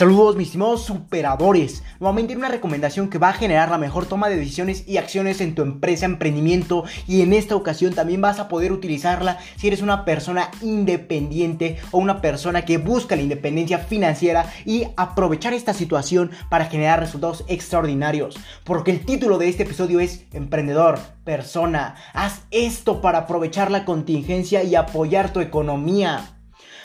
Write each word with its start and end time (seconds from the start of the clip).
Saludos 0.00 0.34
mis 0.34 0.46
estimados 0.46 0.86
superadores. 0.86 1.82
Nuevamente 1.98 2.34
una 2.34 2.48
recomendación 2.48 3.10
que 3.10 3.18
va 3.18 3.28
a 3.28 3.34
generar 3.34 3.70
la 3.70 3.76
mejor 3.76 4.06
toma 4.06 4.30
de 4.30 4.36
decisiones 4.36 4.88
y 4.88 4.96
acciones 4.96 5.42
en 5.42 5.54
tu 5.54 5.60
empresa, 5.60 6.06
emprendimiento 6.06 6.84
y 7.06 7.20
en 7.20 7.34
esta 7.34 7.54
ocasión 7.54 7.92
también 7.92 8.22
vas 8.22 8.38
a 8.38 8.48
poder 8.48 8.72
utilizarla 8.72 9.36
si 9.56 9.66
eres 9.66 9.82
una 9.82 10.06
persona 10.06 10.50
independiente 10.62 11.76
o 11.90 11.98
una 11.98 12.22
persona 12.22 12.64
que 12.64 12.78
busca 12.78 13.14
la 13.14 13.20
independencia 13.20 13.78
financiera 13.78 14.50
y 14.64 14.84
aprovechar 14.96 15.52
esta 15.52 15.74
situación 15.74 16.30
para 16.48 16.64
generar 16.64 16.98
resultados 16.98 17.44
extraordinarios. 17.46 18.38
Porque 18.64 18.92
el 18.92 19.04
título 19.04 19.36
de 19.36 19.50
este 19.50 19.64
episodio 19.64 20.00
es 20.00 20.24
Emprendedor, 20.32 20.98
persona, 21.24 21.96
haz 22.14 22.40
esto 22.50 23.02
para 23.02 23.18
aprovechar 23.18 23.70
la 23.70 23.84
contingencia 23.84 24.62
y 24.62 24.76
apoyar 24.76 25.34
tu 25.34 25.40
economía. 25.40 26.39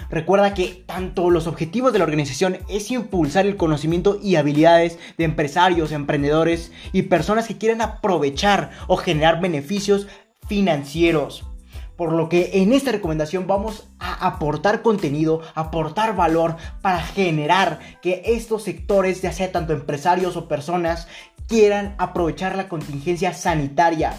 Recuerda 0.09 0.53
que 0.53 0.83
tanto 0.85 1.29
los 1.29 1.47
objetivos 1.47 1.93
de 1.93 1.99
la 1.99 2.05
organización 2.05 2.57
es 2.69 2.91
impulsar 2.91 3.45
el 3.45 3.57
conocimiento 3.57 4.19
y 4.21 4.35
habilidades 4.35 4.99
de 5.17 5.23
empresarios, 5.23 5.91
emprendedores 5.91 6.71
y 6.93 7.03
personas 7.03 7.47
que 7.47 7.57
quieran 7.57 7.81
aprovechar 7.81 8.71
o 8.87 8.97
generar 8.97 9.41
beneficios 9.41 10.07
financieros. 10.47 11.45
Por 11.95 12.11
lo 12.11 12.27
que 12.27 12.51
en 12.55 12.73
esta 12.73 12.91
recomendación 12.91 13.47
vamos 13.47 13.87
a 13.99 14.27
aportar 14.27 14.81
contenido, 14.81 15.41
aportar 15.55 16.15
valor 16.15 16.57
para 16.81 17.01
generar 17.01 17.79
que 18.01 18.21
estos 18.25 18.63
sectores, 18.63 19.21
ya 19.21 19.31
sea 19.31 19.51
tanto 19.51 19.71
empresarios 19.71 20.35
o 20.35 20.49
personas, 20.49 21.07
quieran 21.47 21.95
aprovechar 21.97 22.57
la 22.57 22.67
contingencia 22.67 23.33
sanitaria 23.33 24.13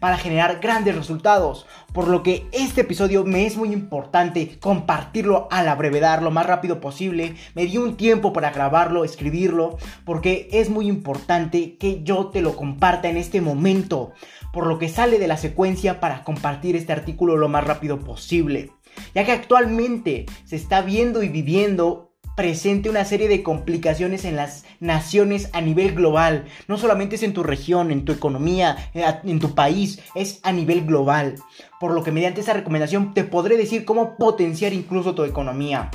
para 0.00 0.18
generar 0.18 0.60
grandes 0.60 0.94
resultados. 0.94 1.66
Por 1.92 2.08
lo 2.08 2.22
que 2.22 2.46
este 2.52 2.82
episodio 2.82 3.24
me 3.24 3.46
es 3.46 3.56
muy 3.56 3.72
importante 3.72 4.58
compartirlo 4.60 5.48
a 5.50 5.62
la 5.62 5.74
brevedad, 5.74 6.20
lo 6.20 6.30
más 6.30 6.46
rápido 6.46 6.80
posible. 6.80 7.34
Me 7.54 7.66
di 7.66 7.78
un 7.78 7.96
tiempo 7.96 8.32
para 8.32 8.50
grabarlo, 8.50 9.04
escribirlo, 9.04 9.78
porque 10.04 10.48
es 10.52 10.70
muy 10.70 10.88
importante 10.88 11.76
que 11.76 12.02
yo 12.02 12.26
te 12.26 12.40
lo 12.40 12.56
comparta 12.56 13.08
en 13.08 13.16
este 13.16 13.40
momento. 13.40 14.12
Por 14.52 14.66
lo 14.66 14.78
que 14.78 14.88
sale 14.88 15.18
de 15.18 15.28
la 15.28 15.36
secuencia 15.36 16.00
para 16.00 16.22
compartir 16.24 16.76
este 16.76 16.92
artículo 16.92 17.36
lo 17.36 17.48
más 17.48 17.64
rápido 17.64 18.00
posible. 18.00 18.70
Ya 19.14 19.24
que 19.24 19.32
actualmente 19.32 20.26
se 20.44 20.56
está 20.56 20.82
viendo 20.82 21.22
y 21.22 21.28
viviendo 21.28 22.13
presente 22.36 22.90
una 22.90 23.04
serie 23.04 23.28
de 23.28 23.42
complicaciones 23.42 24.24
en 24.24 24.36
las 24.36 24.64
naciones 24.80 25.50
a 25.52 25.60
nivel 25.60 25.94
global. 25.94 26.46
No 26.68 26.78
solamente 26.78 27.16
es 27.16 27.22
en 27.22 27.32
tu 27.32 27.42
región, 27.42 27.90
en 27.90 28.04
tu 28.04 28.12
economía, 28.12 28.90
eh, 28.94 29.04
en 29.24 29.38
tu 29.38 29.54
país, 29.54 30.00
es 30.14 30.40
a 30.42 30.52
nivel 30.52 30.84
global. 30.84 31.36
Por 31.80 31.92
lo 31.92 32.02
que 32.02 32.12
mediante 32.12 32.40
esta 32.40 32.52
recomendación 32.52 33.14
te 33.14 33.24
podré 33.24 33.56
decir 33.56 33.84
cómo 33.84 34.16
potenciar 34.16 34.72
incluso 34.72 35.14
tu 35.14 35.24
economía. 35.24 35.90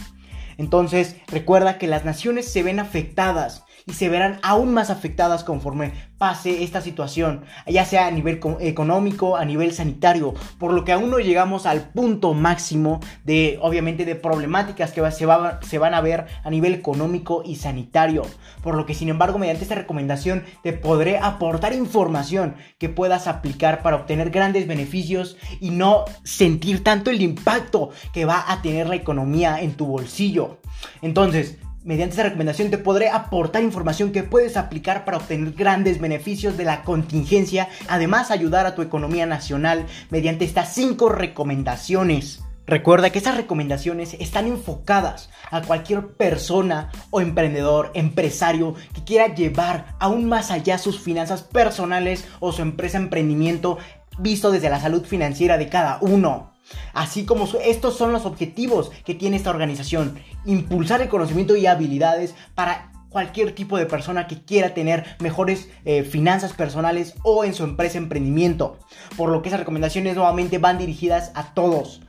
Entonces, 0.58 1.16
recuerda 1.28 1.78
que 1.78 1.88
las 1.88 2.04
naciones 2.04 2.52
se 2.52 2.64
ven 2.64 2.80
afectadas 2.80 3.64
y 3.90 3.94
se 3.94 4.08
verán 4.08 4.40
aún 4.44 4.74
más 4.74 4.90
afectadas 4.90 5.44
conforme 5.44 5.92
pase 6.20 6.64
esta 6.64 6.82
situación, 6.82 7.46
ya 7.66 7.86
sea 7.86 8.08
a 8.08 8.12
nivel 8.12 8.40
económico, 8.60 9.38
a 9.38 9.46
nivel 9.46 9.74
sanitario, 9.74 10.34
por 10.58 10.74
lo 10.74 10.84
que 10.84 10.92
aún 10.92 11.10
no 11.10 11.20
llegamos 11.20 11.66
al 11.66 11.90
punto 11.90 12.34
máximo 12.34 13.00
de, 13.24 13.58
obviamente, 13.62 14.06
de 14.06 14.16
problemáticas 14.16 14.92
que 14.92 15.02
se, 15.12 15.26
se 15.62 15.78
van 15.78 15.94
a 15.94 16.02
ver 16.02 16.28
a 16.44 16.50
nivel 16.50 16.74
económico 16.74 17.42
y 17.46 17.56
sanitario, 17.56 18.24
por 18.62 18.76
lo 18.76 18.86
que, 18.86 18.94
sin 18.94 19.10
embargo, 19.10 19.40
mediante 19.40 19.64
esta 19.64 19.76
recomendación 19.76 20.44
te 20.62 20.74
podré 20.74 21.18
aportar 21.18 21.74
información 21.74 22.56
que 22.78 22.90
puedas 22.90 23.28
aplicar 23.28 23.82
para 23.82 23.96
obtener 23.96 24.30
grandes 24.30 24.68
beneficios 24.68 25.38
y 25.60 25.72
no 25.72 26.06
sentir 26.24 26.84
tanto 26.84 27.10
el 27.10 27.22
impacto 27.22 27.90
que 28.14 28.26
va 28.26 28.44
a 28.48 28.62
tener 28.62 28.88
la 28.88 28.96
economía 28.96 29.62
en 29.62 29.74
tu 29.74 29.86
bolsillo. 29.86 30.60
Entonces, 31.02 31.58
Mediante 31.90 32.12
esta 32.12 32.22
recomendación 32.22 32.70
te 32.70 32.78
podré 32.78 33.10
aportar 33.10 33.64
información 33.64 34.12
que 34.12 34.22
puedes 34.22 34.58
aplicar 34.58 35.06
para 35.06 35.18
obtener 35.18 35.54
grandes 35.54 36.00
beneficios 36.00 36.56
de 36.56 36.64
la 36.64 36.84
contingencia, 36.84 37.68
además 37.88 38.30
ayudar 38.30 38.68
a 38.68 38.76
tu 38.76 38.84
economía 38.84 39.26
nacional 39.26 39.88
mediante 40.12 40.46
estas 40.46 40.72
5 40.76 41.10
recomendaciones. 41.10 42.44
Recuerda 42.68 43.10
que 43.10 43.18
estas 43.18 43.38
recomendaciones 43.38 44.16
están 44.20 44.46
enfocadas 44.46 45.32
a 45.50 45.64
cualquier 45.64 46.10
persona 46.10 46.92
o 47.10 47.22
emprendedor, 47.22 47.90
empresario 47.96 48.76
que 48.94 49.04
quiera 49.04 49.34
llevar 49.34 49.96
aún 49.98 50.26
más 50.26 50.52
allá 50.52 50.78
sus 50.78 51.00
finanzas 51.00 51.42
personales 51.42 52.28
o 52.40 52.52
su 52.52 52.62
empresa 52.62 53.00
emprendimiento 53.00 53.80
visto 54.20 54.52
desde 54.52 54.70
la 54.70 54.80
salud 54.80 55.04
financiera 55.06 55.58
de 55.58 55.70
cada 55.70 55.98
uno. 56.02 56.49
Así 56.94 57.26
como 57.26 57.48
estos 57.64 57.98
son 57.98 58.12
los 58.12 58.26
objetivos 58.26 58.92
que 59.06 59.16
tiene 59.16 59.38
esta 59.38 59.50
organización, 59.50 60.20
impulsar 60.46 61.02
el 61.02 61.10
conocimiento 61.10 61.56
y 61.56 61.66
habilidades 61.66 62.36
para 62.56 62.92
cualquier 63.10 63.54
tipo 63.54 63.78
de 63.78 63.86
persona 63.86 64.28
que 64.28 64.44
quiera 64.44 64.74
tener 64.74 65.18
mejores 65.20 65.70
eh, 65.86 66.04
finanzas 66.04 66.54
personales 66.54 67.16
o 67.24 67.44
en 67.44 67.54
su 67.54 67.64
empresa 67.64 67.98
emprendimiento. 67.98 68.80
Por 69.18 69.30
lo 69.30 69.42
que 69.42 69.50
esas 69.50 69.60
recomendaciones 69.60 70.16
nuevamente 70.16 70.58
van 70.60 70.78
dirigidas 70.78 71.32
a 71.36 71.54
todos. 71.54 72.02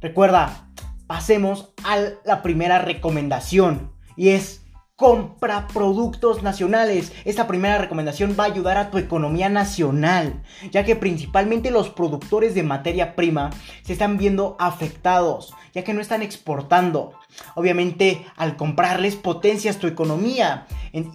Recuerda, 0.00 0.68
pasemos 1.06 1.72
a 1.82 1.98
la 2.24 2.42
primera 2.42 2.78
recomendación 2.78 3.92
y 4.16 4.30
es 4.30 4.63
Compra 4.96 5.66
productos 5.66 6.44
nacionales. 6.44 7.12
Esta 7.24 7.48
primera 7.48 7.78
recomendación 7.78 8.36
va 8.38 8.44
a 8.44 8.46
ayudar 8.46 8.76
a 8.76 8.92
tu 8.92 8.98
economía 8.98 9.48
nacional, 9.48 10.44
ya 10.70 10.84
que 10.84 10.94
principalmente 10.94 11.72
los 11.72 11.90
productores 11.90 12.54
de 12.54 12.62
materia 12.62 13.16
prima 13.16 13.50
se 13.82 13.94
están 13.94 14.18
viendo 14.18 14.56
afectados, 14.60 15.52
ya 15.72 15.82
que 15.82 15.94
no 15.94 16.00
están 16.00 16.22
exportando. 16.22 17.14
Obviamente, 17.54 18.24
al 18.36 18.56
comprarles 18.56 19.16
potencias 19.16 19.78
tu 19.78 19.86
economía 19.86 20.66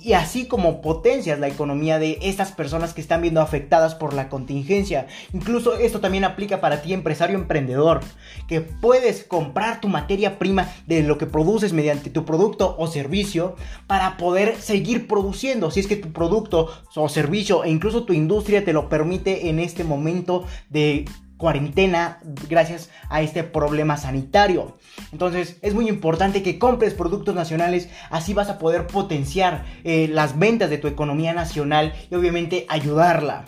y 0.02 0.14
así 0.14 0.46
como 0.46 0.82
potencias 0.82 1.40
la 1.40 1.48
economía 1.48 2.00
de 2.00 2.18
estas 2.22 2.52
personas 2.52 2.94
que 2.94 3.02
están 3.02 3.22
viendo 3.22 3.42
afectadas 3.42 3.96
por 3.96 4.14
la 4.14 4.28
contingencia. 4.28 5.08
Incluso 5.34 5.76
esto 5.76 6.02
también 6.02 6.26
aplica 6.26 6.60
para 6.60 6.82
ti, 6.82 6.94
empresario 6.94 7.38
emprendedor, 7.38 8.02
que 8.48 8.62
puedes 8.62 9.24
comprar 9.24 9.80
tu 9.80 9.88
materia 9.88 10.38
prima 10.38 10.70
de 10.86 11.04
lo 11.04 11.18
que 11.18 11.26
produces 11.26 11.72
mediante 11.72 12.10
tu 12.10 12.26
producto 12.26 12.76
o 12.78 12.88
servicio 12.88 13.56
para 13.88 14.18
poder 14.18 14.58
seguir 14.58 15.08
produciendo. 15.08 15.72
Si 15.72 15.80
es 15.80 15.88
que 15.88 15.96
tu 15.96 16.12
producto 16.12 16.70
o 16.96 17.08
servicio 17.08 17.64
e 17.64 17.70
incluso 17.70 18.04
tu 18.04 18.14
industria 18.14 18.66
te 18.66 18.74
lo 18.74 18.90
permite 18.90 19.50
en 19.50 19.60
este 19.60 19.84
momento 19.84 20.46
de 20.70 21.06
cuarentena 21.40 22.20
gracias 22.50 22.90
a 23.10 23.22
este 23.22 23.44
problema 23.44 23.96
sanitario. 23.96 24.78
Entonces 25.14 25.58
es 25.62 25.74
muy 25.74 25.88
importante 25.88 26.44
que 26.44 26.60
compres 26.60 26.94
productos 26.94 27.34
nacionales, 27.34 27.90
así 28.12 28.34
vas 28.34 28.50
a 28.50 28.60
poder 28.60 28.88
potenciar 28.88 29.66
eh, 29.86 30.10
las 30.12 30.38
ventas 30.38 30.70
de 30.70 30.78
tu 30.78 30.88
economía 30.88 31.34
nacional 31.34 31.94
y 32.12 32.16
obviamente 32.16 32.66
ayudarla. 32.68 33.46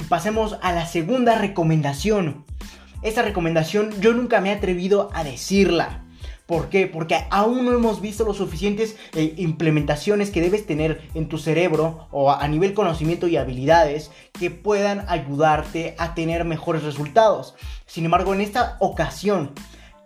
Y 0.00 0.04
pasemos 0.04 0.58
a 0.62 0.72
la 0.72 0.86
segunda 0.86 1.36
recomendación. 1.36 2.46
Esta 3.02 3.20
recomendación 3.20 3.90
yo 4.00 4.14
nunca 4.14 4.40
me 4.40 4.48
he 4.48 4.54
atrevido 4.54 5.10
a 5.12 5.22
decirla. 5.22 6.07
¿Por 6.48 6.70
qué? 6.70 6.86
Porque 6.86 7.26
aún 7.28 7.66
no 7.66 7.72
hemos 7.72 8.00
visto 8.00 8.24
los 8.24 8.38
suficientes 8.38 8.96
eh, 9.12 9.34
implementaciones 9.36 10.30
que 10.30 10.40
debes 10.40 10.64
tener 10.64 11.02
en 11.12 11.28
tu 11.28 11.36
cerebro 11.36 12.08
o 12.10 12.30
a, 12.32 12.48
nivel 12.48 12.72
conocimiento 12.72 13.28
y 13.28 13.36
habilidades 13.36 14.10
que 14.32 14.50
puedan 14.50 15.04
ayudarte 15.08 15.94
a 15.98 16.14
tener 16.14 16.46
mejores 16.46 16.84
resultados. 16.84 17.54
Sin 17.84 18.06
embargo, 18.06 18.32
en 18.32 18.40
esta 18.40 18.78
ocasión 18.80 19.52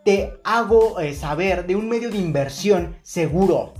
te 0.04 0.32
hago 0.42 0.98
eh, 0.98 1.14
saber 1.14 1.64
de 1.64 1.76
un 1.76 1.88
medio 1.88 2.10
de 2.10 2.18
inversión 2.18 2.96
seguro. 3.04 3.74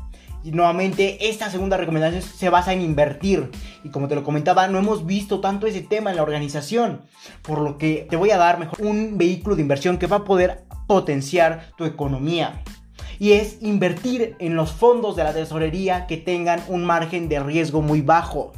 Y 0.44 0.52
nuevamente, 0.52 1.30
esta 1.30 1.50
segunda 1.50 1.76
recomendación 1.76 2.22
se 2.22 2.48
basa 2.48 2.72
en 2.72 2.80
invertir. 2.80 3.50
Y 3.82 3.88
como 3.88 4.06
te 4.06 4.14
lo 4.14 4.22
comentaba, 4.22 4.68
no 4.68 4.78
hemos 4.78 5.04
visto 5.04 5.40
tanto 5.40 5.66
ese 5.66 5.80
tema 5.80 6.10
en 6.10 6.16
la 6.16 6.22
organización. 6.22 7.00
Por 7.42 7.58
lo 7.58 7.76
que 7.76 8.06
te 8.08 8.14
voy 8.14 8.30
a 8.30 8.38
dar 8.38 8.60
mejor 8.60 8.82
un 8.82 9.18
vehículo 9.18 9.56
de 9.56 9.62
inversión 9.62 9.98
que 9.98 10.06
va 10.06 10.18
a 10.18 10.24
poder 10.24 10.62
potenciar 10.92 11.72
tu 11.78 11.86
economía. 11.86 12.62
Y 13.18 13.32
es 13.32 13.62
invertir 13.62 14.36
en 14.40 14.56
los 14.56 14.72
fondos 14.72 15.16
de 15.16 15.24
la 15.24 15.32
tesorería 15.32 16.06
que 16.06 16.18
tengan 16.18 16.62
un 16.68 16.84
margen 16.84 17.30
de 17.30 17.40
riesgo 17.40 17.80
muy 17.80 18.02
bajo. 18.02 18.52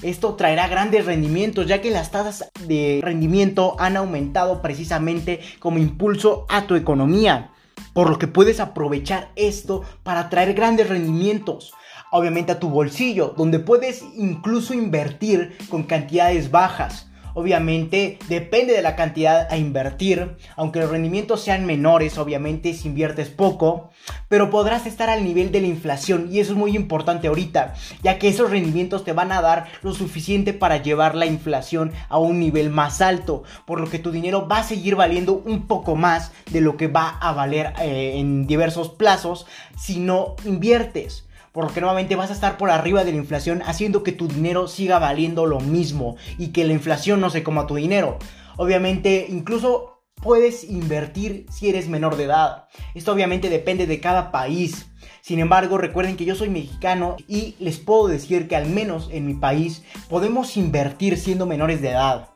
Esto 0.00 0.32
traerá 0.34 0.66
grandes 0.66 1.04
rendimientos 1.04 1.66
ya 1.66 1.82
que 1.82 1.90
las 1.90 2.10
tasas 2.10 2.50
de 2.66 3.00
rendimiento 3.02 3.76
han 3.78 3.98
aumentado 3.98 4.62
precisamente 4.62 5.40
como 5.58 5.78
impulso 5.78 6.46
a 6.48 6.66
tu 6.66 6.74
economía. 6.74 7.50
Por 7.92 8.08
lo 8.08 8.18
que 8.18 8.28
puedes 8.28 8.60
aprovechar 8.60 9.30
esto 9.36 9.84
para 10.02 10.30
traer 10.30 10.54
grandes 10.54 10.88
rendimientos. 10.88 11.74
Obviamente 12.10 12.52
a 12.52 12.58
tu 12.58 12.70
bolsillo, 12.70 13.34
donde 13.36 13.58
puedes 13.58 14.02
incluso 14.16 14.72
invertir 14.72 15.58
con 15.68 15.82
cantidades 15.82 16.50
bajas. 16.50 17.07
Obviamente 17.38 18.18
depende 18.28 18.72
de 18.72 18.82
la 18.82 18.96
cantidad 18.96 19.46
a 19.48 19.56
invertir, 19.56 20.36
aunque 20.56 20.80
los 20.80 20.90
rendimientos 20.90 21.40
sean 21.40 21.66
menores, 21.66 22.18
obviamente 22.18 22.74
si 22.74 22.88
inviertes 22.88 23.28
poco, 23.28 23.90
pero 24.26 24.50
podrás 24.50 24.86
estar 24.86 25.08
al 25.08 25.22
nivel 25.22 25.52
de 25.52 25.60
la 25.60 25.68
inflación 25.68 26.30
y 26.32 26.40
eso 26.40 26.54
es 26.54 26.58
muy 26.58 26.74
importante 26.74 27.28
ahorita, 27.28 27.74
ya 28.02 28.18
que 28.18 28.26
esos 28.26 28.50
rendimientos 28.50 29.04
te 29.04 29.12
van 29.12 29.30
a 29.30 29.40
dar 29.40 29.68
lo 29.82 29.94
suficiente 29.94 30.52
para 30.52 30.78
llevar 30.78 31.14
la 31.14 31.26
inflación 31.26 31.92
a 32.08 32.18
un 32.18 32.40
nivel 32.40 32.70
más 32.70 33.00
alto, 33.00 33.44
por 33.66 33.80
lo 33.80 33.88
que 33.88 34.00
tu 34.00 34.10
dinero 34.10 34.48
va 34.48 34.58
a 34.58 34.64
seguir 34.64 34.96
valiendo 34.96 35.34
un 35.34 35.68
poco 35.68 35.94
más 35.94 36.32
de 36.50 36.60
lo 36.60 36.76
que 36.76 36.88
va 36.88 37.08
a 37.08 37.30
valer 37.34 37.72
eh, 37.80 38.14
en 38.16 38.48
diversos 38.48 38.88
plazos 38.88 39.46
si 39.76 40.00
no 40.00 40.34
inviertes 40.44 41.27
por 41.58 41.66
lo 41.66 41.74
que 41.74 41.80
nuevamente 41.80 42.14
vas 42.14 42.30
a 42.30 42.34
estar 42.34 42.56
por 42.56 42.70
arriba 42.70 43.02
de 43.02 43.10
la 43.10 43.18
inflación 43.18 43.64
haciendo 43.66 44.04
que 44.04 44.12
tu 44.12 44.28
dinero 44.28 44.68
siga 44.68 45.00
valiendo 45.00 45.44
lo 45.44 45.58
mismo 45.58 46.14
y 46.38 46.52
que 46.52 46.64
la 46.64 46.72
inflación 46.72 47.20
no 47.20 47.30
se 47.30 47.42
coma 47.42 47.66
tu 47.66 47.74
dinero. 47.74 48.16
Obviamente, 48.56 49.26
incluso 49.28 50.04
puedes 50.22 50.62
invertir 50.62 51.46
si 51.50 51.68
eres 51.68 51.88
menor 51.88 52.16
de 52.16 52.26
edad. 52.26 52.68
Esto 52.94 53.10
obviamente 53.10 53.50
depende 53.50 53.88
de 53.88 53.98
cada 53.98 54.30
país. 54.30 54.86
Sin 55.20 55.40
embargo, 55.40 55.78
recuerden 55.78 56.16
que 56.16 56.24
yo 56.24 56.36
soy 56.36 56.48
mexicano 56.48 57.16
y 57.26 57.56
les 57.58 57.78
puedo 57.78 58.06
decir 58.06 58.46
que 58.46 58.54
al 58.54 58.66
menos 58.66 59.08
en 59.10 59.26
mi 59.26 59.34
país 59.34 59.82
podemos 60.08 60.56
invertir 60.56 61.16
siendo 61.16 61.44
menores 61.44 61.82
de 61.82 61.88
edad. 61.88 62.28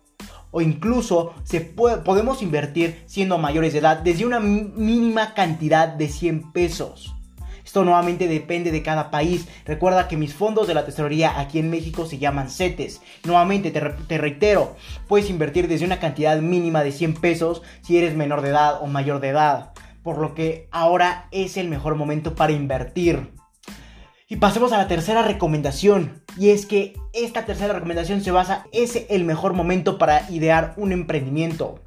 O 0.51 0.63
incluso 0.63 1.33
se 1.45 1.61
podemos 1.61 2.43
invertir 2.43 3.05
siendo 3.07 3.39
mayores 3.39 3.73
de 3.73 3.79
edad 3.79 3.99
desde 3.99 4.27
una 4.27 4.41
mínima 4.41 5.33
cantidad 5.33 5.87
de 5.87 6.09
100 6.09 6.51
pesos. 6.51 7.15
Esto 7.73 7.85
nuevamente 7.85 8.29
depende 8.29 8.71
de 8.71 8.83
cada 8.83 9.11
país. 9.11 9.49
Recuerda 9.65 10.07
que 10.07 10.19
mis 10.19 10.35
fondos 10.35 10.69
de 10.69 10.75
la 10.75 10.85
tesorería 10.85 11.41
aquí 11.41 11.59
en 11.59 11.71
México 11.71 12.05
se 12.05 12.19
llaman 12.19 12.51
CETES. 12.51 13.01
Nuevamente 13.25 13.71
te, 13.71 13.81
te, 13.81 14.19
reitero, 14.19 14.77
puedes 15.09 15.31
invertir 15.31 15.69
desde 15.69 15.87
una 15.87 15.99
cantidad 15.99 16.39
mínima 16.43 16.85
de 16.85 16.93
100 16.93 17.15
pesos 17.15 17.63
si 17.81 17.97
eres 17.97 18.15
menor 18.15 18.43
de 18.43 18.51
edad 18.51 18.83
o 18.83 18.89
mayor 18.89 19.21
de 19.21 19.31
edad. 19.31 19.73
Por 20.03 20.19
lo 20.19 20.35
que 20.35 20.69
ahora 20.71 21.29
es 21.31 21.57
el 21.57 21.69
mejor 21.69 21.95
momento 21.95 22.35
para 22.35 22.53
invertir. 22.53 23.33
Y 24.29 24.37
pasemos 24.37 24.73
a 24.73 24.77
la 24.77 24.87
tercera 24.87 25.23
recomendación. 25.23 26.25
Y 26.37 26.51
es 26.51 26.67
que 26.67 26.93
esta 27.15 27.47
tercera 27.47 27.73
recomendación 27.73 28.21
se 28.21 28.33
basa, 28.33 28.67
es 28.73 29.07
el 29.09 29.25
mejor 29.25 29.55
momento 29.55 29.97
para 29.97 30.31
idear 30.31 30.75
un 30.77 30.93
emprendimiento. 30.93 31.81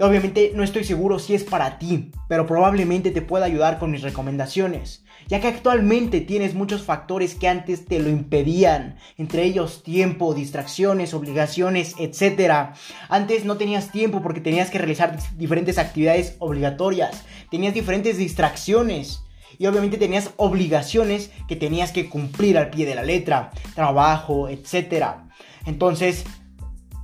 Obviamente 0.00 0.52
no 0.54 0.62
estoy 0.62 0.84
seguro 0.84 1.18
si 1.18 1.34
es 1.34 1.42
para 1.42 1.78
ti, 1.78 2.12
pero 2.28 2.46
probablemente 2.46 3.10
te 3.10 3.20
pueda 3.20 3.46
ayudar 3.46 3.80
con 3.80 3.90
mis 3.90 4.02
recomendaciones, 4.02 5.04
ya 5.26 5.40
que 5.40 5.48
actualmente 5.48 6.20
tienes 6.20 6.54
muchos 6.54 6.82
factores 6.82 7.34
que 7.34 7.48
antes 7.48 7.84
te 7.84 7.98
lo 7.98 8.08
impedían, 8.08 8.96
entre 9.16 9.42
ellos 9.42 9.82
tiempo, 9.82 10.34
distracciones, 10.34 11.14
obligaciones, 11.14 11.96
etc. 11.98 12.74
Antes 13.08 13.44
no 13.44 13.56
tenías 13.56 13.90
tiempo 13.90 14.22
porque 14.22 14.40
tenías 14.40 14.70
que 14.70 14.78
realizar 14.78 15.18
diferentes 15.36 15.78
actividades 15.78 16.36
obligatorias, 16.38 17.24
tenías 17.50 17.74
diferentes 17.74 18.18
distracciones 18.18 19.24
y 19.58 19.66
obviamente 19.66 19.98
tenías 19.98 20.30
obligaciones 20.36 21.32
que 21.48 21.56
tenías 21.56 21.90
que 21.90 22.08
cumplir 22.08 22.56
al 22.56 22.70
pie 22.70 22.86
de 22.86 22.94
la 22.94 23.02
letra, 23.02 23.50
trabajo, 23.74 24.48
etc. 24.48 25.06
Entonces, 25.66 26.24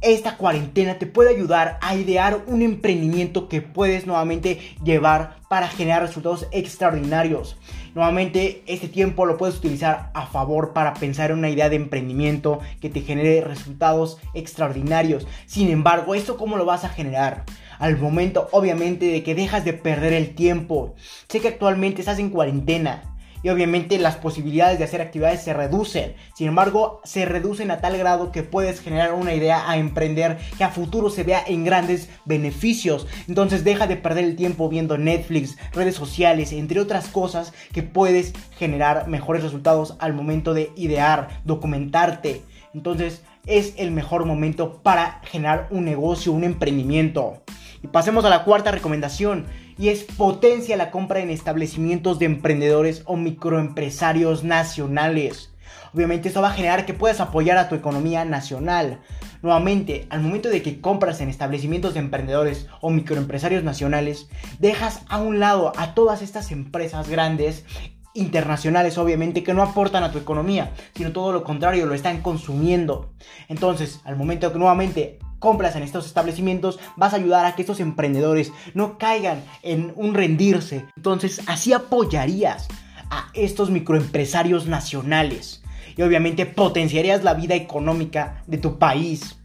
esta 0.04 0.36
cuarentena 0.36 0.98
te 0.98 1.06
puede 1.06 1.30
ayudar 1.30 1.78
a 1.80 1.96
idear 1.96 2.42
un 2.46 2.60
emprendimiento 2.60 3.48
que 3.48 3.62
puedes 3.62 4.06
nuevamente 4.06 4.60
llevar 4.84 5.36
para 5.48 5.68
generar 5.68 6.02
resultados 6.02 6.46
extraordinarios. 6.52 7.56
Nuevamente, 7.94 8.62
este 8.66 8.88
tiempo 8.88 9.24
lo 9.24 9.38
puedes 9.38 9.56
utilizar 9.56 10.10
a 10.12 10.26
favor 10.26 10.74
para 10.74 10.92
pensar 10.94 11.30
en 11.30 11.38
una 11.38 11.48
idea 11.48 11.70
de 11.70 11.76
emprendimiento 11.76 12.60
que 12.80 12.90
te 12.90 13.00
genere 13.00 13.40
resultados 13.40 14.18
extraordinarios. 14.34 15.26
Sin 15.46 15.70
embargo, 15.70 16.14
¿esto 16.14 16.36
cómo 16.36 16.58
lo 16.58 16.66
vas 16.66 16.84
a 16.84 16.90
generar? 16.90 17.44
Al 17.78 17.96
momento, 17.96 18.48
obviamente, 18.52 19.06
de 19.06 19.22
que 19.22 19.34
dejas 19.34 19.64
de 19.64 19.72
perder 19.72 20.12
el 20.12 20.34
tiempo. 20.34 20.94
Sé 21.28 21.40
que 21.40 21.48
actualmente 21.48 22.02
estás 22.02 22.18
en 22.18 22.30
cuarentena 22.30 23.13
y 23.44 23.50
obviamente 23.50 23.98
las 23.98 24.16
posibilidades 24.16 24.78
de 24.78 24.84
hacer 24.84 25.02
actividades 25.02 25.42
se 25.42 25.52
reducen. 25.52 26.14
Sin 26.34 26.48
embargo, 26.48 27.02
se 27.04 27.26
reducen 27.26 27.70
a 27.70 27.78
tal 27.78 27.96
grado 27.98 28.32
que 28.32 28.42
puedes 28.42 28.80
generar 28.80 29.12
una 29.12 29.34
idea 29.34 29.70
a 29.70 29.76
emprender 29.76 30.38
que 30.56 30.64
a 30.64 30.70
futuro 30.70 31.10
se 31.10 31.24
vea 31.24 31.44
en 31.46 31.62
grandes 31.62 32.08
beneficios. 32.24 33.06
Entonces 33.28 33.62
deja 33.62 33.86
de 33.86 33.96
perder 33.96 34.24
el 34.24 34.34
tiempo 34.34 34.70
viendo 34.70 34.96
Netflix, 34.96 35.58
redes 35.72 35.94
sociales, 35.94 36.52
entre 36.52 36.80
otras 36.80 37.08
cosas 37.08 37.52
que 37.72 37.82
puedes 37.82 38.32
generar 38.58 39.08
mejores 39.08 39.42
resultados 39.42 39.94
al 39.98 40.14
momento 40.14 40.54
de 40.54 40.72
idear, 40.74 41.42
documentarte. 41.44 42.42
Entonces 42.72 43.22
es 43.44 43.74
el 43.76 43.90
mejor 43.90 44.24
momento 44.24 44.80
para 44.82 45.20
generar 45.24 45.68
un 45.70 45.84
negocio, 45.84 46.32
un 46.32 46.44
emprendimiento. 46.44 47.42
Y 47.82 47.88
pasemos 47.88 48.24
a 48.24 48.30
la 48.30 48.44
cuarta 48.44 48.70
recomendación 48.70 49.44
y 49.78 49.88
es 49.88 50.04
potencia 50.04 50.76
la 50.76 50.90
compra 50.90 51.20
en 51.20 51.30
establecimientos 51.30 52.18
de 52.18 52.26
emprendedores 52.26 53.02
o 53.06 53.16
microempresarios 53.16 54.44
nacionales. 54.44 55.50
Obviamente 55.94 56.28
esto 56.28 56.42
va 56.42 56.48
a 56.48 56.54
generar 56.54 56.86
que 56.86 56.94
puedas 56.94 57.20
apoyar 57.20 57.56
a 57.56 57.68
tu 57.68 57.76
economía 57.76 58.24
nacional. 58.24 59.00
Nuevamente, 59.42 60.06
al 60.10 60.22
momento 60.22 60.48
de 60.48 60.60
que 60.60 60.80
compras 60.80 61.20
en 61.20 61.28
establecimientos 61.28 61.94
de 61.94 62.00
emprendedores 62.00 62.66
o 62.80 62.90
microempresarios 62.90 63.62
nacionales, 63.62 64.28
dejas 64.58 65.02
a 65.08 65.18
un 65.18 65.38
lado 65.38 65.72
a 65.76 65.94
todas 65.94 66.22
estas 66.22 66.50
empresas 66.50 67.08
grandes 67.08 67.64
internacionales, 68.14 68.96
obviamente, 68.96 69.42
que 69.42 69.54
no 69.54 69.62
aportan 69.62 70.04
a 70.04 70.12
tu 70.12 70.18
economía, 70.18 70.72
sino 70.94 71.12
todo 71.12 71.32
lo 71.32 71.44
contrario, 71.44 71.86
lo 71.86 71.94
están 71.94 72.22
consumiendo. 72.22 73.12
Entonces, 73.48 74.00
al 74.04 74.16
momento 74.16 74.52
que 74.52 74.58
nuevamente 74.58 75.18
compras 75.38 75.76
en 75.76 75.82
estos 75.82 76.06
establecimientos, 76.06 76.78
vas 76.96 77.12
a 77.12 77.16
ayudar 77.16 77.44
a 77.44 77.54
que 77.54 77.62
estos 77.62 77.80
emprendedores 77.80 78.52
no 78.72 78.96
caigan 78.96 79.44
en 79.62 79.92
un 79.96 80.14
rendirse. 80.14 80.86
Entonces, 80.96 81.42
así 81.46 81.72
apoyarías 81.72 82.68
a 83.10 83.28
estos 83.34 83.70
microempresarios 83.70 84.66
nacionales 84.66 85.62
y 85.96 86.02
obviamente 86.02 86.46
potenciarías 86.46 87.24
la 87.24 87.34
vida 87.34 87.54
económica 87.54 88.42
de 88.46 88.58
tu 88.58 88.78
país. 88.78 89.36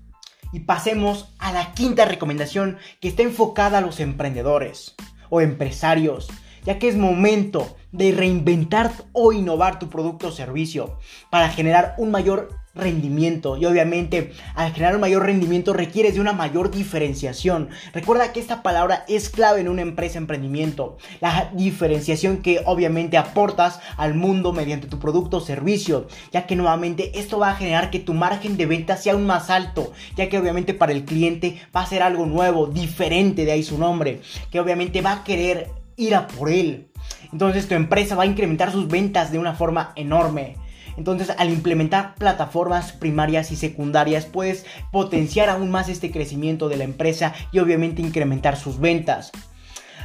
Y 0.51 0.61
pasemos 0.61 1.33
a 1.37 1.51
la 1.51 1.73
quinta 1.73 2.05
recomendación 2.05 2.77
que 3.01 3.09
está 3.09 3.23
enfocada 3.23 3.79
a 3.79 3.81
los 3.81 3.99
emprendedores 3.99 4.95
o 5.29 5.41
empresarios, 5.41 6.27
ya 6.65 6.79
que 6.79 6.87
es 6.87 6.97
momento 6.97 7.75
de 7.91 8.11
reinventar 8.11 8.91
o 9.13 9.33
innovar 9.33 9.79
tu 9.79 9.89
producto 9.89 10.27
o 10.27 10.31
servicio 10.31 10.97
para 11.29 11.49
generar 11.49 11.95
un 11.97 12.11
mayor 12.11 12.49
rendimiento 12.75 13.57
y 13.57 13.65
obviamente 13.65 14.31
al 14.55 14.71
generar 14.73 14.95
un 14.95 15.01
mayor 15.01 15.25
rendimiento 15.25 15.73
requieres 15.73 16.15
de 16.15 16.21
una 16.21 16.33
mayor 16.33 16.71
diferenciación. 16.71 17.69
Recuerda 17.93 18.31
que 18.31 18.39
esta 18.39 18.61
palabra 18.61 19.05
es 19.07 19.29
clave 19.29 19.61
en 19.61 19.69
una 19.69 19.81
empresa 19.81 20.17
emprendimiento. 20.17 20.97
La 21.19 21.51
diferenciación 21.53 22.37
que 22.37 22.61
obviamente 22.65 23.17
aportas 23.17 23.79
al 23.97 24.13
mundo 24.13 24.53
mediante 24.53 24.87
tu 24.87 24.99
producto 24.99 25.37
o 25.37 25.41
servicio, 25.41 26.07
ya 26.31 26.45
que 26.45 26.55
nuevamente 26.55 27.19
esto 27.19 27.39
va 27.39 27.51
a 27.51 27.55
generar 27.55 27.89
que 27.89 27.99
tu 27.99 28.13
margen 28.13 28.57
de 28.57 28.65
venta 28.65 28.97
sea 28.97 29.13
aún 29.13 29.25
más 29.25 29.49
alto, 29.49 29.91
ya 30.15 30.29
que 30.29 30.37
obviamente 30.37 30.73
para 30.73 30.91
el 30.91 31.05
cliente 31.05 31.59
va 31.75 31.81
a 31.81 31.87
ser 31.87 32.03
algo 32.03 32.25
nuevo, 32.25 32.67
diferente, 32.67 33.45
de 33.45 33.51
ahí 33.51 33.63
su 33.63 33.77
nombre, 33.77 34.21
que 34.51 34.59
obviamente 34.59 35.01
va 35.01 35.13
a 35.13 35.23
querer 35.23 35.78
ir 35.99 36.15
a 36.15 36.27
por 36.27 36.49
él. 36.49 36.91
Entonces 37.31 37.67
tu 37.67 37.75
empresa 37.75 38.15
va 38.15 38.23
a 38.23 38.27
incrementar 38.27 38.71
sus 38.71 38.87
ventas 38.87 39.31
de 39.31 39.37
una 39.37 39.53
forma 39.53 39.93
enorme. 39.95 40.55
Entonces, 40.97 41.31
al 41.37 41.49
implementar 41.49 42.15
plataformas 42.15 42.91
primarias 42.91 43.51
y 43.51 43.55
secundarias, 43.55 44.25
puedes 44.25 44.65
potenciar 44.91 45.47
aún 45.47 45.71
más 45.71 45.87
este 45.87 46.11
crecimiento 46.11 46.67
de 46.67 46.75
la 46.75 46.83
empresa 46.83 47.33
y 47.53 47.59
obviamente 47.59 48.01
incrementar 48.01 48.57
sus 48.57 48.79
ventas. 48.79 49.31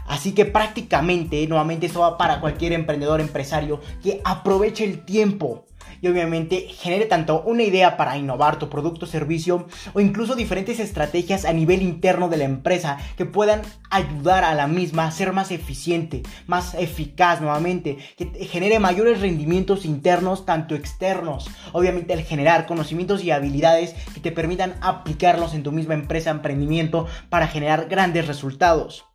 Así 0.06 0.32
que 0.32 0.44
prácticamente, 0.44 1.44
nuevamente, 1.48 1.86
esto 1.86 2.00
va 2.00 2.16
para 2.16 2.40
cualquier 2.40 2.72
emprendedor, 2.74 3.20
empresario 3.20 3.80
que 4.02 4.20
aproveche 4.24 4.84
el 4.84 5.04
tiempo 5.04 5.64
y 6.04 6.08
obviamente 6.08 6.68
genere 6.68 7.06
tanto 7.06 7.42
una 7.46 7.62
idea 7.62 7.96
para 7.96 8.18
innovar 8.18 8.58
tu 8.58 8.68
producto 8.68 9.06
servicio 9.06 9.66
o 9.94 10.00
incluso 10.00 10.34
diferentes 10.34 10.78
estrategias 10.78 11.46
a 11.46 11.52
nivel 11.54 11.80
interno 11.80 12.28
de 12.28 12.36
la 12.36 12.44
empresa 12.44 12.98
que 13.16 13.24
puedan 13.24 13.62
ayudar 13.88 14.44
a 14.44 14.54
la 14.54 14.66
misma 14.66 15.06
a 15.06 15.10
ser 15.10 15.32
más 15.32 15.50
eficiente, 15.50 16.22
más 16.46 16.74
eficaz 16.74 17.40
nuevamente, 17.40 17.96
que 18.18 18.26
genere 18.44 18.80
mayores 18.80 19.22
rendimientos 19.22 19.86
internos 19.86 20.44
tanto 20.44 20.74
externos. 20.74 21.48
Obviamente 21.72 22.12
el 22.12 22.22
generar 22.22 22.66
conocimientos 22.66 23.24
y 23.24 23.30
habilidades 23.30 23.94
que 24.12 24.20
te 24.20 24.30
permitan 24.30 24.74
aplicarlos 24.82 25.54
en 25.54 25.62
tu 25.62 25.72
misma 25.72 25.94
empresa, 25.94 26.28
emprendimiento 26.28 27.06
para 27.30 27.48
generar 27.48 27.86
grandes 27.88 28.26
resultados. 28.26 29.06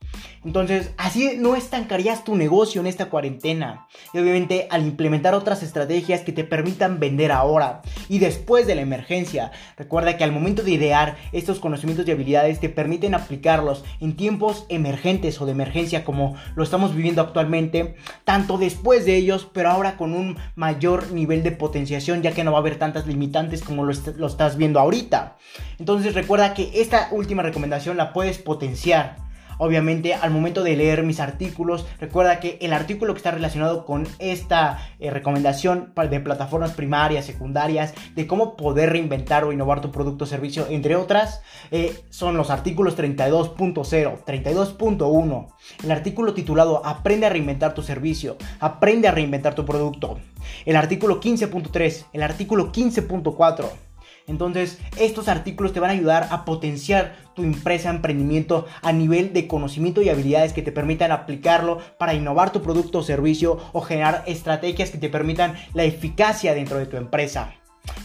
Entonces, 0.46 0.92
así 0.98 1.34
no 1.38 1.56
estancarías 1.56 2.24
tu 2.24 2.36
negocio 2.36 2.80
en 2.82 2.88
esta 2.88 3.10
cuarentena. 3.10 3.88
Y 4.14 4.20
obviamente 4.20 4.68
al 4.72 4.86
implementar 4.86 5.34
otras 5.34 5.64
estrategias 5.64 6.22
que 6.22 6.32
te 6.32 6.44
permitan 6.44 6.79
vender 6.88 7.32
ahora 7.32 7.82
y 8.08 8.20
después 8.20 8.68
de 8.68 8.76
la 8.76 8.82
emergencia. 8.82 9.52
Recuerda 9.78 10.18
que 10.18 10.24
al 10.24 10.32
momento 10.32 10.64
de 10.64 10.72
idear 10.72 11.18
estos 11.32 11.60
conocimientos 11.60 12.08
y 12.08 12.12
habilidades 12.12 12.60
te 12.60 12.70
permiten 12.70 13.14
aplicarlos 13.14 13.84
en 14.00 14.16
tiempos 14.16 14.66
emergentes 14.70 15.40
o 15.42 15.46
de 15.46 15.52
emergencia 15.52 16.04
como 16.04 16.36
lo 16.56 16.64
estamos 16.64 16.96
viviendo 16.96 17.22
actualmente, 17.22 17.96
tanto 18.24 18.58
después 18.58 19.06
de 19.06 19.16
ellos, 19.16 19.48
pero 19.52 19.70
ahora 19.70 19.98
con 19.98 20.14
un 20.14 20.38
mayor 20.56 21.12
nivel 21.12 21.44
de 21.44 21.52
potenciación 21.52 22.22
ya 22.22 22.32
que 22.32 22.44
no 22.44 22.52
va 22.52 22.60
a 22.60 22.62
haber 22.62 22.78
tantas 22.78 23.08
limitantes 23.08 23.62
como 23.62 23.84
lo, 23.84 23.94
lo 24.18 24.28
estás 24.28 24.58
viendo 24.58 24.80
ahorita. 24.80 25.38
Entonces 25.78 26.14
recuerda 26.14 26.54
que 26.54 26.72
esta 26.76 27.10
última 27.12 27.44
recomendación 27.44 27.98
la 27.98 28.14
puedes 28.14 28.38
potenciar 28.38 29.29
Obviamente, 29.60 30.14
al 30.14 30.32
momento 30.32 30.64
de 30.64 30.78
leer 30.78 31.04
mis 31.04 31.20
artículos, 31.20 31.86
recuerda 32.00 32.40
que 32.40 32.58
el 32.62 32.72
artículo 32.72 33.14
que 33.14 33.18
está 33.18 33.32
relacionado 33.32 33.86
con 33.86 34.08
esta 34.18 34.80
eh, 35.00 35.12
recomendación 35.12 35.94
de 36.10 36.20
plataformas 36.22 36.72
primarias, 36.72 37.26
secundarias, 37.26 37.94
de 38.16 38.26
cómo 38.26 38.56
poder 38.56 38.92
reinventar 38.92 39.44
o 39.44 39.52
innovar 39.52 39.82
tu 39.82 39.92
producto 39.92 40.24
o 40.24 40.28
servicio, 40.28 40.66
entre 40.70 40.96
otras, 40.96 41.42
eh, 41.72 41.94
son 42.10 42.38
los 42.38 42.52
artículos 42.52 42.98
32.0, 42.98 44.24
32.1, 44.26 45.48
el 45.84 45.92
artículo 45.92 46.34
titulado 46.34 46.82
Aprende 46.86 47.26
a 47.26 47.30
reinventar 47.30 47.74
tu 47.74 47.84
servicio, 47.84 48.38
aprende 48.62 49.10
a 49.10 49.12
reinventar 49.12 49.56
tu 49.56 49.66
producto, 49.66 50.20
el 50.66 50.78
artículo 50.78 51.20
15.3, 51.20 52.06
el 52.14 52.24
artículo 52.24 52.72
15.4. 52.72 53.89
Entonces, 54.30 54.78
estos 54.98 55.28
artículos 55.28 55.74
te 55.74 55.80
van 55.80 55.90
a 55.90 55.94
ayudar 55.94 56.28
a 56.30 56.46
potenciar 56.46 57.16
tu 57.34 57.42
empresa, 57.42 57.90
emprendimiento 57.90 58.68
a 58.84 58.92
nivel 58.92 59.34
de 59.34 59.48
conocimiento 59.48 60.04
y 60.04 60.10
habilidades 60.10 60.54
que 60.54 60.62
te 60.62 60.72
permitan 60.72 61.12
aplicarlo 61.12 61.80
para 61.98 62.14
innovar 62.14 62.52
tu 62.52 62.62
producto 62.62 63.00
o 63.00 63.04
servicio 63.04 63.58
o 63.74 63.82
generar 63.82 64.24
estrategias 64.28 64.92
que 64.92 65.00
te 65.00 65.10
permitan 65.10 65.56
la 65.74 65.84
eficacia 65.84 66.54
dentro 66.54 66.78
de 66.78 66.86
tu 66.86 66.96
empresa. 66.96 67.56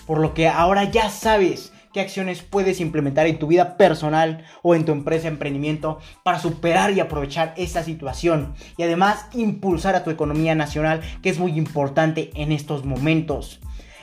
Por 0.06 0.18
lo 0.18 0.32
que 0.32 0.48
ahora 0.48 0.84
ya 0.84 1.10
sabes 1.10 1.74
qué 1.92 2.00
acciones 2.00 2.42
puedes 2.42 2.80
implementar 2.80 3.26
en 3.26 3.38
tu 3.38 3.46
vida 3.46 3.76
personal 3.76 4.44
o 4.62 4.74
en 4.74 4.86
tu 4.86 4.92
empresa 4.92 5.28
emprendimiento 5.28 5.98
para 6.22 6.38
superar 6.38 6.90
y 6.92 7.00
aprovechar 7.00 7.52
esta 7.58 7.84
situación 7.84 8.54
y 8.78 8.82
además 8.82 9.26
impulsar 9.34 9.94
a 9.94 10.04
tu 10.04 10.10
economía 10.10 10.54
nacional 10.54 11.02
que 11.22 11.28
es 11.28 11.38
muy 11.38 11.58
importante 11.58 12.30
en 12.34 12.50
estos 12.50 12.86
momentos. 12.86 13.60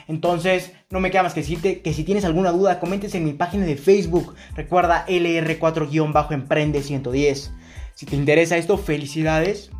Entonces, 0.08 0.72
no 0.92 1.00
me 1.00 1.10
queda 1.10 1.24
más 1.24 1.32
que 1.32 1.40
decirte 1.40 1.80
que 1.80 1.94
si 1.94 2.04
tienes 2.04 2.26
alguna 2.26 2.52
duda, 2.52 2.78
comentes 2.78 3.14
en 3.14 3.24
mi 3.24 3.32
página 3.32 3.64
de 3.64 3.76
Facebook. 3.76 4.34
Recuerda 4.54 5.06
LR4-Emprende110. 5.06 7.50
Si 7.94 8.04
te 8.04 8.14
interesa 8.14 8.58
esto, 8.58 8.76
felicidades. 8.76 9.70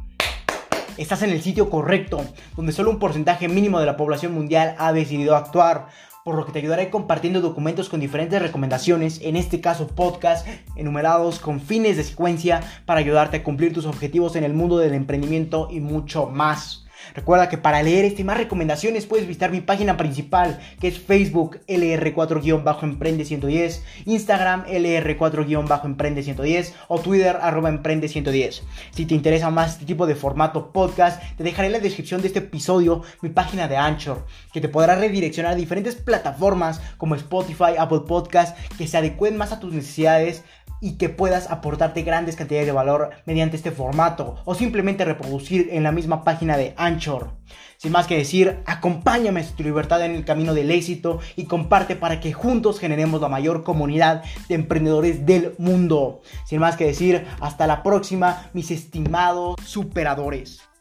Estás 0.97 1.21
en 1.23 1.28
el 1.28 1.42
sitio 1.42 1.69
correcto, 1.69 2.25
donde 2.57 2.73
solo 2.73 2.88
un 2.90 2.99
porcentaje 2.99 3.47
mínimo 3.47 3.78
de 3.78 3.85
la 3.85 3.99
población 3.99 4.33
mundial 4.33 4.75
ha 4.78 4.95
decidido 4.95 5.37
actuar 5.37 5.88
por 6.25 6.35
lo 6.35 6.47
que 6.47 6.52
te 6.52 6.61
ayudaré 6.61 6.88
compartiendo 6.88 7.42
documentos 7.42 7.90
con 7.90 8.00
diferentes 8.00 8.40
recomendaciones, 8.40 9.21
en 9.23 9.37
este 9.37 9.61
caso 9.61 9.88
podcast, 9.88 10.49
enumerados 10.76 11.40
con 11.40 11.61
fines 11.61 11.99
de 11.99 12.04
secuencia 12.04 12.62
para 12.87 13.00
ayudarte 13.00 13.37
a 13.38 13.42
cumplir 13.42 13.75
tus 13.75 13.85
objetivos 13.85 14.35
en 14.37 14.45
el 14.45 14.54
mundo 14.54 14.78
del 14.78 14.95
emprendimiento 14.95 15.69
y 15.71 15.81
mucho 15.81 16.26
más. 16.26 16.82
Recuerda 17.14 17.49
que 17.49 17.59
para 17.59 17.82
leer 17.82 18.04
este 18.04 18.23
y 18.23 18.25
más 18.25 18.38
recomendaciones 18.38 19.06
puedes 19.06 19.26
visitar 19.26 19.50
mi 19.50 19.61
página 19.61 19.97
principal 19.97 20.61
que 20.80 20.87
es 20.88 20.99
Facebook 20.99 21.61
LR4-Emprende110, 21.66 23.80
Instagram 24.06 24.64
LR4-Emprende110 24.66 26.73
o 26.88 27.00
Twitter 27.00 27.38
arroba 27.40 27.71
Emprende110. 27.71 28.62
Si 28.92 29.06
te 29.06 29.14
interesa 29.14 29.50
más 29.50 29.73
este 29.73 29.87
tipo 29.87 30.06
de 30.06 30.14
formato 30.14 30.73
podcast, 30.73 31.23
te 31.37 31.44
dejaré 31.44 31.66
en 31.66 31.73
la 31.73 31.80
descripción 31.80 32.21
de 32.21 32.28
este 32.28 32.40
episodio 32.40 33.02
mi 33.21 33.30
página 33.30 33.68
de 33.68 33.76
Anchor, 33.76 34.26
que 34.52 34.61
te 34.61 34.68
podrá 34.68 34.94
redireccionar 34.94 35.52
a 35.52 35.56
diferentes 35.56 35.97
plataformas 35.97 36.80
como 36.97 37.14
Spotify, 37.14 37.76
Apple 37.78 38.02
Podcast, 38.06 38.56
que 38.76 38.87
se 38.87 38.97
adecuen 38.97 39.37
más 39.37 39.52
a 39.52 39.61
tus 39.61 39.73
necesidades 39.73 40.44
y 40.83 40.99
que 40.99 41.09
puedas 41.09 41.51
aportarte 41.51 42.03
grandes 42.03 42.37
cantidades 42.37 42.67
de 42.67 42.73
valor 42.73 43.11
mediante 43.25 43.57
este 43.57 43.71
formato 43.71 44.37
o 44.45 44.55
simplemente 44.55 45.07
reproducir 45.07 45.69
en 45.71 45.85
la 45.85 45.93
misma 45.93 46.25
página 46.25 46.59
de 46.59 46.75
Anchor. 46.77 47.31
Sin 47.79 47.93
más 47.93 48.07
que 48.07 48.19
decir, 48.19 48.59
acompáñame 48.67 49.41
a 49.41 49.45
tu 49.45 49.62
libertad 49.62 50.05
en 50.05 50.12
el 50.12 50.25
camino 50.25 50.55
del 50.55 50.71
éxito 50.71 51.21
y 51.37 51.45
comparte 51.45 51.97
para 51.97 52.21
que 52.21 52.33
juntos 52.33 52.81
generemos 52.81 53.21
la 53.21 53.29
mayor 53.29 53.62
comunidad 53.62 54.23
de 54.49 54.57
emprendedores 54.57 55.25
del 55.25 55.55
mundo. 55.59 56.21
Sin 56.47 56.61
más 56.61 56.77
que 56.77 56.87
decir, 56.87 57.27
hasta 57.41 57.67
la 57.67 57.83
próxima, 57.83 58.51
mis 58.53 58.71
estimados 58.71 59.57
superadores. 59.65 60.72